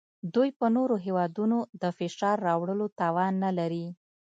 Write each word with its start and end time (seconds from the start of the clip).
دوی 0.33 0.49
په 0.59 0.65
نورو 0.75 0.95
هیوادونو 1.05 1.57
د 1.81 1.83
فشار 1.97 2.37
راوړلو 2.47 2.85
توان 3.01 3.33
نلري 3.43 3.85